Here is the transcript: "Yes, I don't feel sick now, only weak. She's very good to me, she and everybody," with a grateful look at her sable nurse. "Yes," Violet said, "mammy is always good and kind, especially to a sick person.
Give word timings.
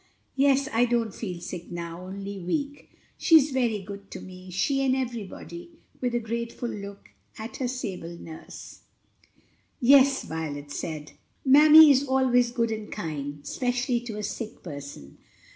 "Yes, 0.35 0.67
I 0.73 0.85
don't 0.85 1.13
feel 1.13 1.39
sick 1.39 1.69
now, 1.71 2.07
only 2.07 2.39
weak. 2.39 2.89
She's 3.19 3.51
very 3.51 3.83
good 3.83 4.09
to 4.09 4.19
me, 4.19 4.49
she 4.49 4.81
and 4.83 4.95
everybody," 4.95 5.69
with 6.01 6.15
a 6.15 6.19
grateful 6.19 6.69
look 6.69 7.09
at 7.37 7.57
her 7.57 7.67
sable 7.67 8.17
nurse. 8.17 8.79
"Yes," 9.79 10.23
Violet 10.23 10.71
said, 10.71 11.11
"mammy 11.45 11.91
is 11.91 12.03
always 12.07 12.49
good 12.49 12.71
and 12.71 12.91
kind, 12.91 13.41
especially 13.43 13.99
to 13.99 14.17
a 14.17 14.23
sick 14.23 14.63
person. 14.63 15.19